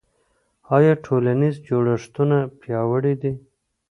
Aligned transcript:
آیا 0.75 0.93
ټولنیز 1.05 1.55
جوړښتونه 1.67 2.37
پیاوړي 2.61 3.13
دي؟ 3.21 3.33